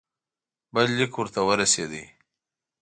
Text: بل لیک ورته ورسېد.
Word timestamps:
بل 0.73 0.87
لیک 0.97 1.13
ورته 1.17 1.41
ورسېد. 1.47 1.93